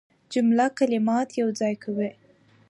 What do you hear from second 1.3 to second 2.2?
یوځای کوي.